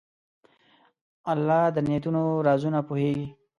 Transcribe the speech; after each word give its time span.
الله 1.31 1.63
د 1.75 1.77
نیتونو 1.89 2.23
رازونه 2.47 2.79
پوهېږي. 2.87 3.27